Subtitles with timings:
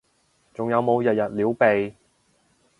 [0.55, 1.93] 仲有冇日日撩鼻？